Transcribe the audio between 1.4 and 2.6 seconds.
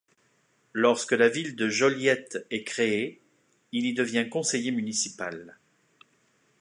de Joliette